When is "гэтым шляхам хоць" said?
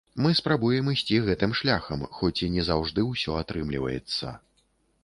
1.27-2.43